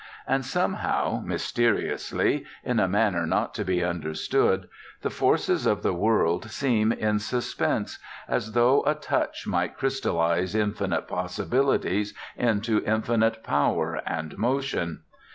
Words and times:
And 0.25 0.43
somehow, 0.43 1.21
mysteriously, 1.23 2.43
in 2.63 2.79
a 2.79 2.87
manner 2.87 3.27
not 3.27 3.53
to 3.53 3.63
be 3.63 3.83
understood, 3.83 4.67
the 5.03 5.11
forces 5.11 5.67
of 5.67 5.83
the 5.83 5.93
world 5.93 6.49
seem 6.49 6.91
in 6.91 7.19
suspense, 7.19 7.99
as 8.27 8.53
though 8.53 8.83
a 8.87 8.95
touch 8.95 9.45
might 9.45 9.77
crystallize 9.77 10.55
infinite 10.55 11.07
possibilities 11.07 12.15
into 12.35 12.83
infinite 12.83 13.43
power 13.43 14.01
and 14.07 14.35
motion. 14.39 15.01